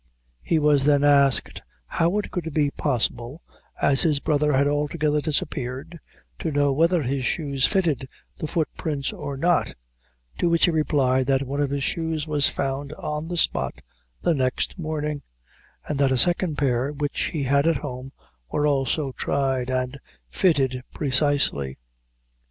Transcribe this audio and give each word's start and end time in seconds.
He 0.41 0.57
was 0.57 0.85
then 0.85 1.03
asked 1.03 1.61
how 1.85 2.17
it 2.17 2.31
could 2.31 2.55
be 2.55 2.71
possible, 2.71 3.43
as 3.79 4.01
his 4.01 4.19
brother 4.19 4.51
had 4.51 4.67
altogether 4.67 5.21
disappeared, 5.21 5.99
to 6.39 6.51
know 6.51 6.71
whether 6.73 7.03
his 7.03 7.23
shoes 7.23 7.67
fitted 7.67 8.09
the 8.35 8.47
foot 8.47 8.67
prints 8.75 9.13
or 9.13 9.37
not, 9.37 9.75
to 10.39 10.49
which 10.49 10.65
he 10.65 10.71
replied, 10.71 11.27
that 11.27 11.45
one 11.45 11.61
of 11.61 11.69
his 11.69 11.83
shoes 11.83 12.25
was 12.25 12.49
found 12.49 12.93
on 12.93 13.27
the 13.27 13.37
spot 13.37 13.75
the 14.21 14.33
next 14.33 14.79
morning, 14.79 15.21
and 15.87 15.99
that 15.99 16.09
a 16.09 16.17
second 16.17 16.57
pair, 16.57 16.91
which 16.91 17.25
he 17.25 17.43
had 17.43 17.67
at 17.67 17.77
home, 17.77 18.11
were 18.49 18.65
also 18.65 19.11
tried, 19.11 19.69
and 19.69 19.99
fitted 20.31 20.81
precisely. 20.95 21.77